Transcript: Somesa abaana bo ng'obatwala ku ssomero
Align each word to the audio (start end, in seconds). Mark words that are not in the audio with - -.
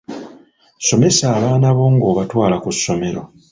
Somesa 0.87 1.25
abaana 1.37 1.69
bo 1.77 1.85
ng'obatwala 1.93 2.55
ku 2.63 2.69
ssomero 2.75 3.21